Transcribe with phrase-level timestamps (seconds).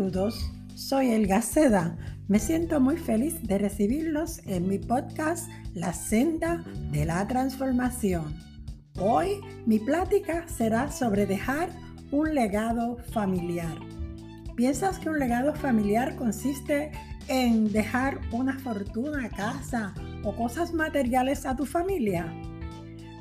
[0.00, 1.94] Saludos, soy Elga Seda.
[2.26, 8.34] Me siento muy feliz de recibirlos en mi podcast La senda de la transformación.
[8.98, 11.68] Hoy mi plática será sobre dejar
[12.12, 13.78] un legado familiar.
[14.56, 16.92] ¿Piensas que un legado familiar consiste
[17.28, 19.92] en dejar una fortuna, casa
[20.24, 22.24] o cosas materiales a tu familia?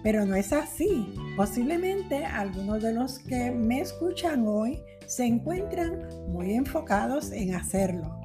[0.04, 1.14] Pero no es así.
[1.36, 8.20] Posiblemente algunos de los que me escuchan hoy se encuentran muy enfocados en hacerlo.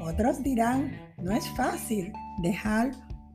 [0.00, 2.12] Otros dirán, no es fácil
[2.42, 2.92] dejar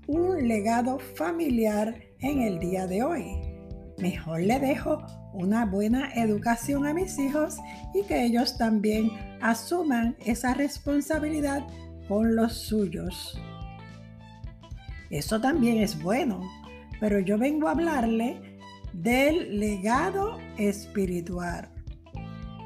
[0.08, 3.24] un legado familiar en el día de hoy.
[4.00, 7.58] Mejor le dejo una buena educación a mis hijos
[7.94, 11.66] y que ellos también asuman esa responsabilidad
[12.08, 13.40] con los suyos.
[15.10, 16.42] Eso también es bueno,
[17.00, 18.60] pero yo vengo a hablarle
[18.94, 21.70] del legado espiritual.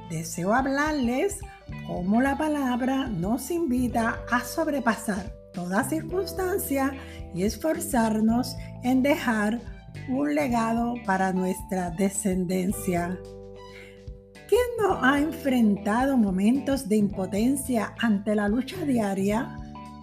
[0.09, 1.40] Deseo hablarles
[1.88, 6.94] cómo la palabra nos invita a sobrepasar toda circunstancia
[7.34, 9.59] y esforzarnos en dejar
[10.08, 13.20] un legado para nuestra descendencia.
[14.48, 19.59] ¿Quién no ha enfrentado momentos de impotencia ante la lucha diaria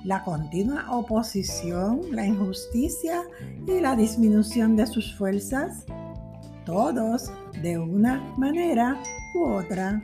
[0.07, 3.25] la continua oposición, la injusticia
[3.67, 5.85] y la disminución de sus fuerzas,
[6.65, 9.03] todos de una manera
[9.35, 10.01] u otra.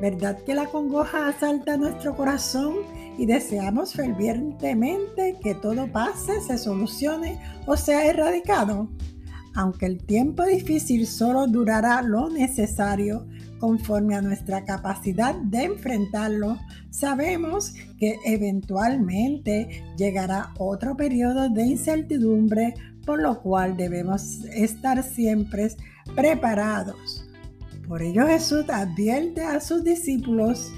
[0.00, 2.76] ¿Verdad que la congoja asalta nuestro corazón
[3.18, 8.88] y deseamos fervientemente que todo pase, se solucione o sea erradicado?
[9.54, 13.26] Aunque el tiempo difícil solo durará lo necesario
[13.58, 16.58] conforme a nuestra capacidad de enfrentarlo,
[16.92, 25.68] sabemos que eventualmente llegará otro periodo de incertidumbre, por lo cual debemos estar siempre
[26.14, 27.28] preparados.
[27.88, 30.70] Por ello Jesús advierte a sus discípulos,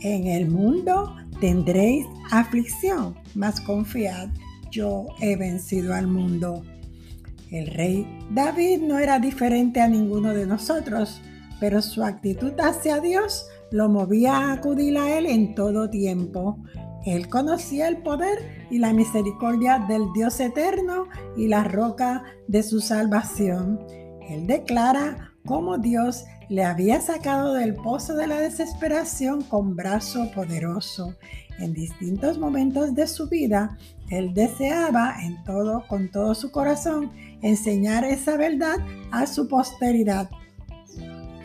[0.00, 4.28] en el mundo tendréis aflicción, mas confiad,
[4.70, 6.62] yo he vencido al mundo.
[7.50, 11.20] El rey David no era diferente a ninguno de nosotros
[11.60, 16.58] pero su actitud hacia Dios lo movía a acudir a Él en todo tiempo.
[17.04, 21.06] Él conocía el poder y la misericordia del Dios eterno
[21.36, 23.80] y la roca de su salvación.
[24.28, 31.14] Él declara cómo Dios le había sacado del pozo de la desesperación con brazo poderoso.
[31.58, 33.76] En distintos momentos de su vida,
[34.10, 37.10] él deseaba en todo, con todo su corazón,
[37.42, 38.76] enseñar esa verdad
[39.10, 40.30] a su posteridad.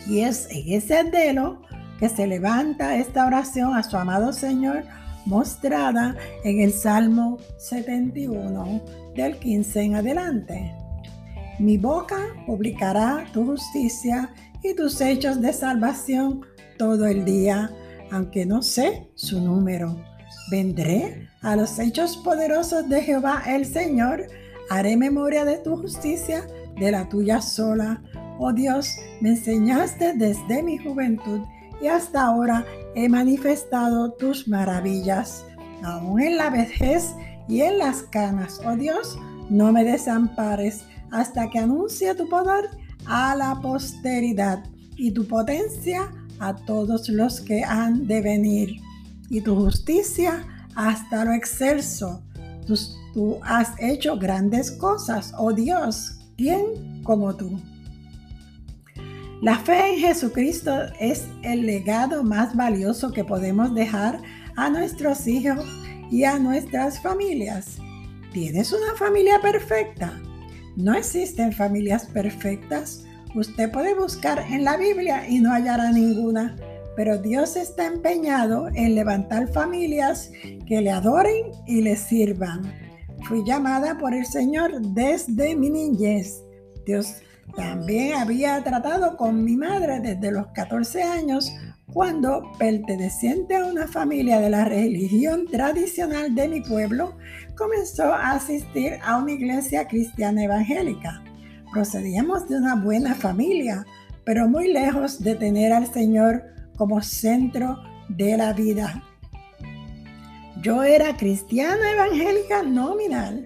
[0.08, 1.62] Y es en ese anhelo
[2.04, 4.84] que se levanta esta oración a su amado Señor
[5.26, 8.82] mostrada en el Salmo 71
[9.16, 10.76] del 15 en adelante.
[11.60, 16.42] Mi boca publicará tu justicia y tus hechos de salvación
[16.78, 17.72] todo el día,
[18.12, 19.96] aunque no sé su número.
[20.52, 24.28] Vendré a los hechos poderosos de Jehová el Señor,
[24.70, 26.46] haré memoria de tu justicia,
[26.78, 28.02] de la tuya sola
[28.40, 31.42] Oh Dios, me enseñaste desde mi juventud
[31.84, 35.46] y hasta ahora he manifestado tus maravillas.
[35.84, 37.14] Aún en la vejez
[37.50, 39.18] y en las canas, oh Dios,
[39.50, 42.70] no me desampares hasta que anuncie tu poder
[43.06, 44.64] a la posteridad
[44.96, 48.78] y tu potencia a todos los que han de venir
[49.30, 52.24] y tu justicia hasta lo excelso.
[52.66, 52.76] Tú,
[53.14, 57.60] tú has hecho grandes cosas, oh Dios, ¿quién como tú?
[59.44, 64.22] La fe en Jesucristo es el legado más valioso que podemos dejar
[64.56, 65.66] a nuestros hijos
[66.10, 67.78] y a nuestras familias.
[68.32, 70.18] ¿Tienes una familia perfecta?
[70.78, 73.04] No existen familias perfectas.
[73.36, 76.56] Usted puede buscar en la Biblia y no hallará ninguna,
[76.96, 80.32] pero Dios está empeñado en levantar familias
[80.66, 82.62] que le adoren y le sirvan.
[83.28, 86.42] Fui llamada por el Señor desde mi niñez.
[86.86, 87.18] Dios
[87.56, 91.54] también había tratado con mi madre desde los 14 años
[91.92, 97.16] cuando, perteneciente a una familia de la religión tradicional de mi pueblo,
[97.56, 101.24] comenzó a asistir a una iglesia cristiana evangélica.
[101.72, 103.86] Procedíamos de una buena familia,
[104.24, 106.44] pero muy lejos de tener al Señor
[106.78, 107.78] como centro
[108.10, 109.04] de la vida.
[110.64, 113.44] Yo era cristiana evangélica nominal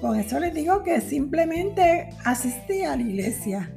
[0.00, 3.70] con eso les digo que simplemente asistí a la iglesia.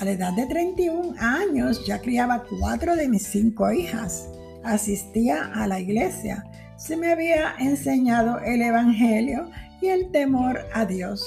[0.00, 4.28] A la edad de 31 años ya criaba cuatro de mis cinco hijas.
[4.64, 6.44] Asistía a la iglesia.
[6.78, 9.50] Se me había enseñado el Evangelio
[9.82, 11.26] y el temor a Dios,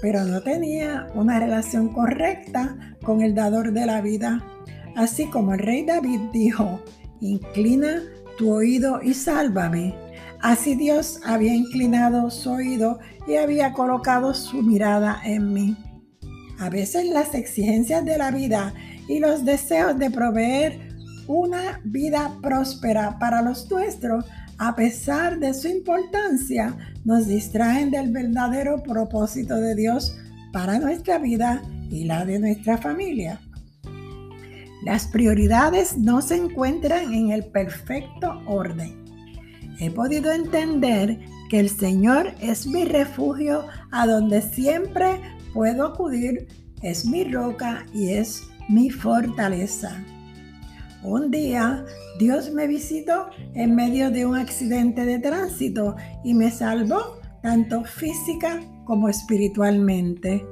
[0.00, 4.44] pero no tenía una relación correcta con el dador de la vida.
[4.94, 6.80] Así como el rey David dijo,
[7.20, 8.02] inclina
[8.38, 10.01] tu oído y sálvame.
[10.42, 12.98] Así Dios había inclinado su oído
[13.28, 15.76] y había colocado su mirada en mí.
[16.58, 18.74] A veces las exigencias de la vida
[19.08, 20.80] y los deseos de proveer
[21.28, 24.24] una vida próspera para los nuestros,
[24.58, 30.16] a pesar de su importancia, nos distraen del verdadero propósito de Dios
[30.52, 33.40] para nuestra vida y la de nuestra familia.
[34.84, 39.01] Las prioridades no se encuentran en el perfecto orden.
[39.78, 45.20] He podido entender que el Señor es mi refugio a donde siempre
[45.52, 46.48] puedo acudir,
[46.82, 50.02] es mi roca y es mi fortaleza.
[51.02, 51.84] Un día
[52.18, 58.60] Dios me visitó en medio de un accidente de tránsito y me salvó tanto física
[58.84, 60.46] como espiritualmente.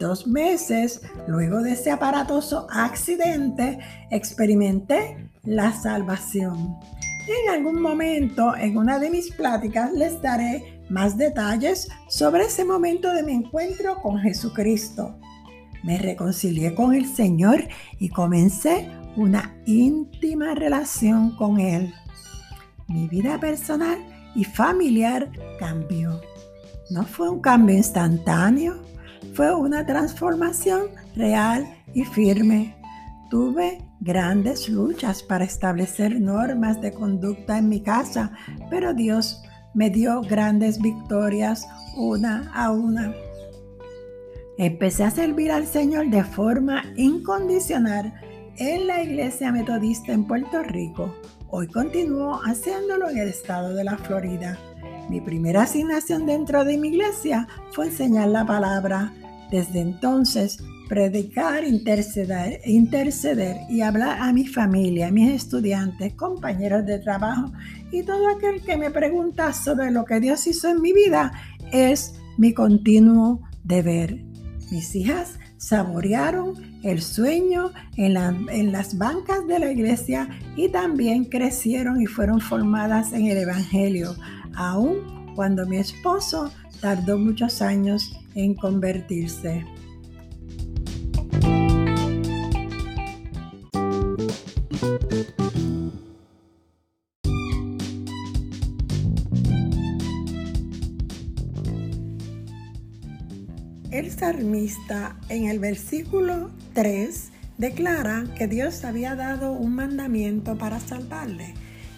[0.00, 3.78] Dos meses luego de ese aparatoso accidente
[4.10, 6.76] experimenté la salvación.
[7.26, 13.12] En algún momento en una de mis pláticas les daré más detalles sobre ese momento
[13.12, 15.18] de mi encuentro con Jesucristo.
[15.82, 17.68] Me reconcilié con el Señor
[17.98, 21.92] y comencé una íntima relación con Él.
[22.88, 23.98] Mi vida personal
[24.34, 26.20] y familiar cambió.
[26.90, 28.82] No fue un cambio instantáneo,
[29.34, 32.76] fue una transformación real y firme.
[33.30, 38.32] Tuve grandes luchas para establecer normas de conducta en mi casa,
[38.70, 39.42] pero Dios
[39.74, 41.66] me dio grandes victorias
[41.96, 43.14] una a una.
[44.58, 48.12] Empecé a servir al Señor de forma incondicional
[48.56, 51.14] en la iglesia metodista en Puerto Rico.
[51.48, 54.58] Hoy continúo haciéndolo en el estado de la Florida.
[55.08, 59.12] Mi primera asignación dentro de mi iglesia fue enseñar la palabra.
[59.50, 66.98] Desde entonces, predicar, interceder, interceder y hablar a mi familia, a mis estudiantes, compañeros de
[66.98, 67.52] trabajo
[67.92, 71.30] y todo aquel que me pregunta sobre lo que Dios hizo en mi vida
[71.70, 74.18] es mi continuo deber.
[74.72, 82.06] Mis hijas saborearon el sueño en, las bancas de la iglesia y también crecieron y
[82.06, 84.16] fueron formadas en el Evangelio,
[84.56, 86.50] aun cuando mi esposo
[86.80, 89.64] tardó muchos años en convertirse.
[103.90, 111.54] El salmista en el versículo 3 declara que Dios había dado un mandamiento para salvarle.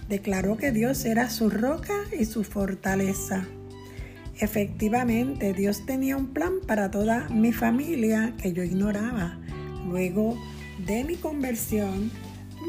[0.08, 3.46] Declaró que Dios era su roca y su fortaleza.
[4.40, 9.38] Efectivamente, Dios tenía un plan para toda mi familia que yo ignoraba.
[9.86, 10.38] Luego
[10.86, 12.10] de mi conversión,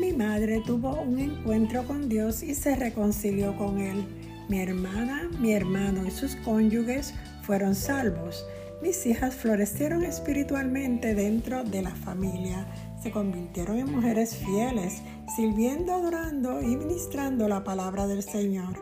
[0.01, 4.03] mi madre tuvo un encuentro con Dios y se reconcilió con Él.
[4.49, 8.45] Mi hermana, mi hermano y sus cónyuges fueron salvos.
[8.81, 12.67] Mis hijas florecieron espiritualmente dentro de la familia.
[13.01, 15.01] Se convirtieron en mujeres fieles,
[15.35, 18.77] sirviendo, adorando y ministrando la palabra del Señor.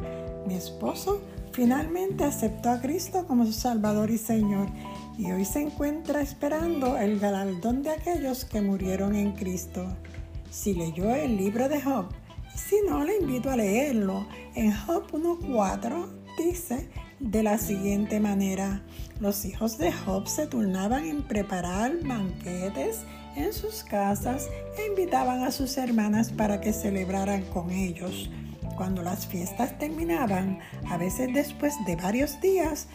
[0.48, 1.22] Mi esposo
[1.52, 4.68] finalmente aceptó a Cristo como su Salvador y Señor
[5.18, 9.86] y hoy se encuentra esperando el galardón de aquellos que murieron en Cristo.
[10.50, 12.08] Si leyó el libro de Job,
[12.56, 14.26] si no, le invito a leerlo.
[14.56, 16.08] En Job 1.4
[16.38, 16.90] dice
[17.22, 18.82] de la siguiente manera,
[19.20, 23.02] los hijos de Job se turnaban en preparar banquetes
[23.36, 28.32] en sus casas e invitaban a sus hermanas para que celebraran con ellos.
[28.76, 30.60] Cuando las fiestas terminaban,
[30.90, 32.88] a veces después de varios días,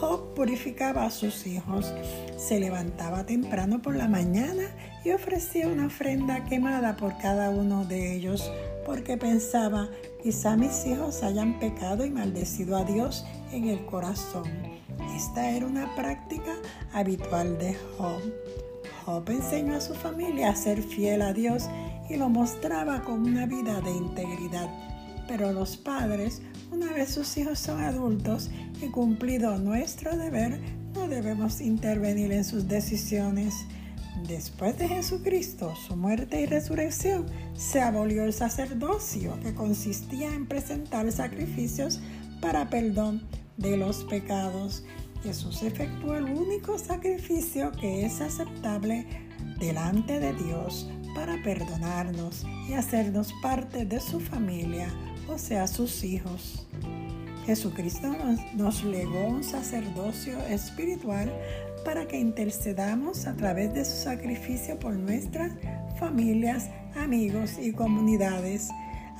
[0.00, 1.92] Job purificaba a sus hijos,
[2.38, 4.64] se levantaba temprano por la mañana
[5.04, 8.50] y ofrecía una ofrenda quemada por cada uno de ellos,
[8.86, 9.88] porque pensaba,
[10.22, 14.44] quizá mis hijos hayan pecado y maldecido a Dios en el corazón.
[15.14, 16.52] Esta era una práctica
[16.92, 18.20] habitual de Job.
[19.04, 21.64] Job enseñó a su familia a ser fiel a Dios
[22.08, 24.68] y lo mostraba con una vida de integridad.
[25.28, 28.50] Pero los padres, una vez sus hijos son adultos
[28.82, 30.60] y cumplido nuestro deber,
[30.94, 33.54] no debemos intervenir en sus decisiones.
[34.26, 41.10] Después de Jesucristo, su muerte y resurrección, se abolió el sacerdocio que consistía en presentar
[41.12, 42.00] sacrificios
[42.40, 43.22] para perdón
[43.56, 44.84] de los pecados.
[45.22, 49.06] Jesús efectuó el único sacrificio que es aceptable
[49.58, 54.88] delante de Dios para perdonarnos y hacernos parte de su familia,
[55.28, 56.66] o sea, sus hijos.
[57.46, 61.32] Jesucristo nos, nos, legó un sacerdocio espiritual
[61.84, 65.52] para que intercedamos a través de su sacrificio por nuestras
[65.98, 68.68] familias, amigos y comunidades.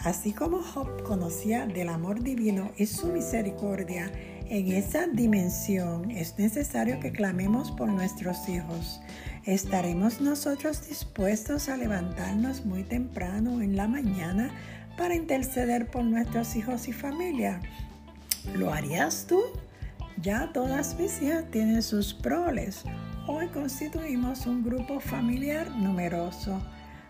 [0.04, 4.12] Así como Job conocía del amor divino y su misericordia,
[4.48, 9.00] en esa dimensión es necesario que clamemos por nuestros hijos.
[9.44, 14.50] ¿Estaremos nosotros dispuestos a levantarnos muy temprano en la mañana
[14.96, 17.60] para interceder por nuestros hijos y familia?
[18.54, 19.40] ¿Lo harías tú?
[20.22, 22.84] Ya todas mis hijas tienen sus proles.
[23.26, 26.62] Hoy constituimos un grupo familiar numeroso.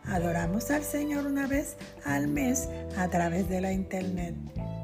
[0.09, 4.35] Adoramos al Señor una vez al mes a través de la internet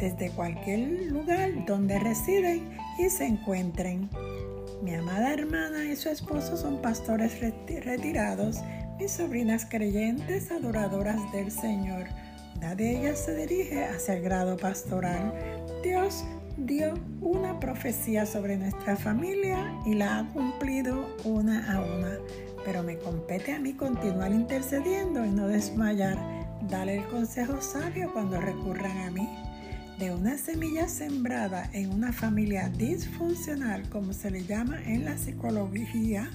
[0.03, 4.11] desde cualquier lugar donde residen y se encuentren.
[4.83, 8.59] Mi amada hermana y su esposo son pastores retirados,
[8.99, 12.07] mis sobrinas creyentes adoradoras del Señor.
[12.57, 15.33] Una de ellas se dirige hacia el grado pastoral.
[15.85, 16.25] Dios
[16.57, 22.19] dio una profecía sobre nuestra familia y la ha cumplido una a una.
[22.65, 26.19] Pero me compete a mí continuar intercediendo y no desmayar.
[26.69, 29.29] Dale el consejo sabio cuando recurran a mí
[29.99, 36.29] de una semilla sembrada en una familia disfuncional, como se le llama en la psicología,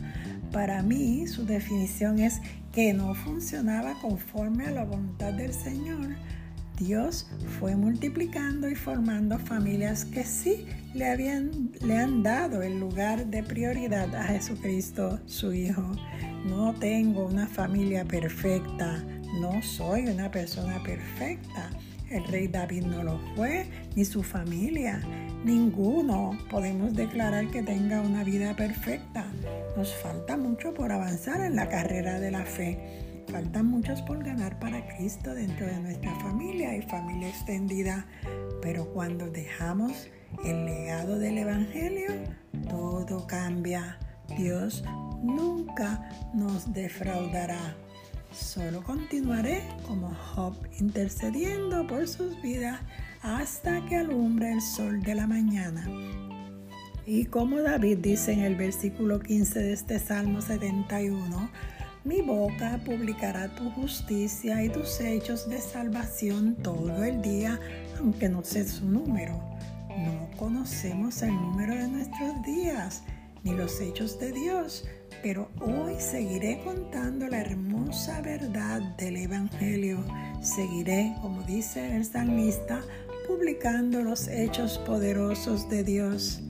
[0.54, 2.40] para mí su definición es
[2.72, 6.16] que no funcionaba conforme a la voluntad del Señor.
[6.78, 7.28] Dios
[7.60, 13.44] fue multiplicando y formando familias que sí le, habían, le han dado el lugar de
[13.44, 15.92] prioridad a Jesucristo, su Hijo.
[16.46, 19.04] No tengo una familia perfecta,
[19.42, 21.70] no soy una persona perfecta
[22.10, 23.66] el rey David no lo fue,
[23.96, 25.02] ni su familia.
[25.44, 29.26] Ninguno podemos declarar que tenga una vida perfecta.
[29.76, 33.17] Nos falta mucho por avanzar en la carrera de la fe.
[33.32, 38.06] Faltan muchos por ganar para Cristo dentro de nuestra familia y familia extendida.
[38.62, 40.08] Pero cuando dejamos
[40.46, 42.08] el legado del Evangelio,
[42.70, 44.00] todo cambia.
[44.38, 44.84] Dios
[45.22, 47.76] nunca nos defraudará.
[48.32, 52.80] Solo continuaré como Job intercediendo por sus vidas
[53.22, 55.86] hasta que alumbre el sol de la mañana.
[57.06, 61.50] Y como David dice en el versículo 15 de este Salmo 71,
[62.08, 67.60] mi boca publicará tu justicia y tus hechos de salvación todo el día,
[68.00, 69.34] aunque no sé su número.
[69.90, 73.04] No conocemos el número de nuestros días
[73.44, 74.88] ni los hechos de Dios,
[75.22, 80.02] pero hoy seguiré contando la hermosa verdad del Evangelio.
[80.42, 82.82] Seguiré, como dice el salmista,
[83.28, 86.42] publicando los hechos poderosos de Dios.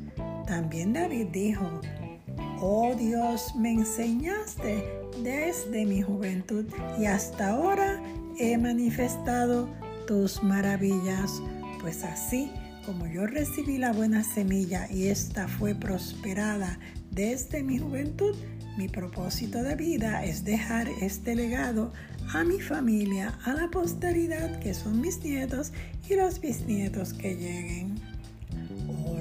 [0.45, 1.81] También David dijo,
[2.61, 6.65] Oh Dios, me enseñaste desde mi juventud
[6.99, 8.01] y hasta ahora
[8.39, 9.69] he manifestado
[10.05, 11.41] tus maravillas,
[11.81, 12.51] pues así
[12.85, 16.79] como yo recibí la buena semilla y esta fue prosperada
[17.11, 18.35] desde mi juventud,
[18.77, 21.91] mi propósito de vida es dejar este legado
[22.33, 25.73] a mi familia, a la posteridad que son mis nietos
[26.07, 28.16] y los bisnietos que lleguen.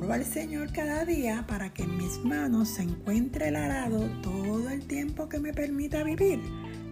[0.07, 4.71] Oro al Señor cada día para que en mis manos se encuentre el arado todo
[4.71, 6.39] el tiempo que me permita vivir.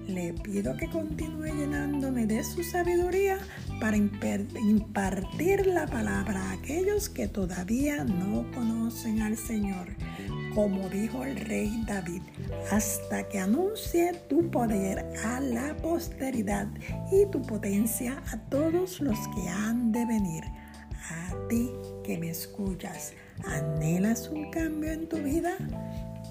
[0.09, 3.39] Le pido que continúe llenándome de su sabiduría
[3.81, 9.95] para impartir la palabra a aquellos que todavía no conocen al Señor
[10.53, 12.23] como dijo el rey David,
[12.71, 16.69] hasta que anuncie tu poder a la posteridad
[17.13, 20.45] y tu potencia a todos los que han de venir.
[21.11, 21.71] A ti
[22.05, 25.57] que me escuchas, ¿anhelas un cambio en tu vida?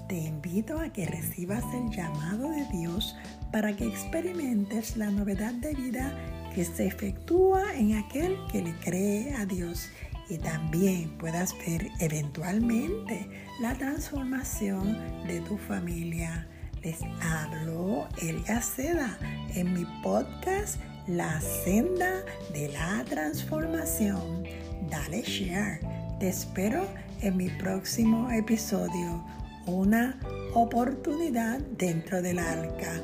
[0.08, 3.16] Te invito a que recibas el llamado de Dios
[3.52, 6.16] para que experimentes la novedad de vida
[6.54, 9.88] que se efectúa en aquel que le cree a Dios
[10.28, 13.28] y también puedas ver eventualmente
[13.60, 16.46] la transformación de tu familia.
[16.82, 19.18] Les hablo Elga Seda
[19.54, 20.78] en mi podcast
[21.08, 24.63] La senda de la transformación.
[24.90, 25.80] Dale share.
[26.18, 26.86] Te espero
[27.20, 29.24] en mi próximo episodio.
[29.66, 30.18] Una
[30.54, 33.00] oportunidad dentro del arca.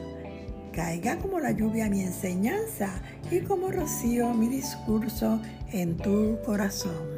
[0.73, 5.41] Caiga como la lluvia mi enseñanza y como rocío mi discurso
[5.73, 7.09] en tu corazón.